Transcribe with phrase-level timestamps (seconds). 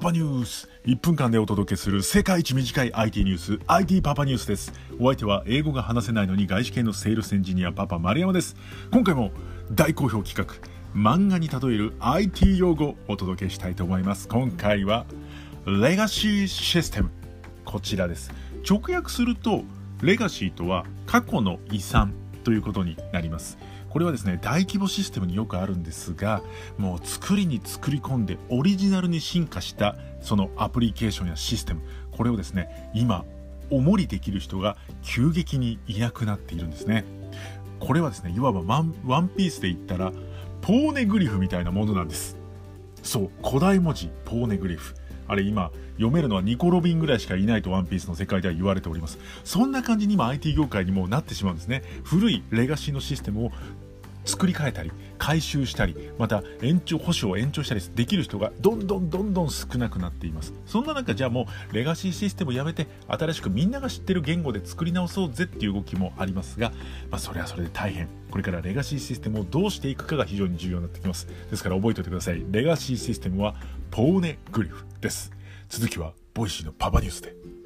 [0.00, 0.66] パパニュース。
[0.86, 3.60] 1分間でお届けする世界一短い IT ニュース。
[3.66, 4.72] IT パパニュースです。
[4.98, 8.56] お相手は英語が話せないのに外資系のセールスエンジニアパパ丸山です。
[8.90, 9.30] 今回も
[9.70, 10.56] 大好評企画。
[10.98, 14.26] 漫画に例える IT 用語をお届けしたいと思います。
[14.26, 15.04] 今回は
[15.66, 17.10] レガシーシステム。
[17.66, 18.32] こちらです。
[18.66, 19.64] 直訳すると
[20.00, 22.14] レガシーとは過去の遺産。
[22.44, 23.58] ということになります。
[23.88, 26.42] これはですね大規模システムによくあるんですが
[26.78, 31.80] もう作りに作り込んでオリジナルに進化したそのアプリケーションやシステム。
[32.12, 33.24] これをですね今
[33.70, 37.04] おもりできる人が急激にいなくなっているんですね。
[37.78, 40.12] これはですねいわばワンワンピースで言ったら
[40.60, 42.36] ポーネグリフみたいなものなんです。
[43.02, 44.94] そう古代文字ポーネグリフ。
[45.30, 49.16] あれ今読めるのはニコ・ロビンぐらいしかいないとワンピースの世界では言われております。
[49.44, 51.84] そんな感じに今 IT 業界にもなってしまうんですね。
[52.02, 53.52] 古いレガシーのシステムを
[54.30, 60.54] 作り変えたり改修したりまた延長保証を延長したりできる人がどんどんどんどん少なくなっています。
[60.66, 66.70] そんな中じゃあもうレガシーシステムをやめて新しくみんなが知ってる言語で作り直そうぜっていう動きもありますが、
[67.10, 68.08] まあ、それはそれで大変。
[68.30, 71.26] これからレガシーシステムをどうしていくかが非常に重要になってきます。
[71.50, 72.44] ですから覚えておいてください。
[72.50, 73.56] レガシーシステムは
[73.90, 75.32] ポーネグリフです。
[75.68, 77.59] 続きは Voicy のパパニュースで。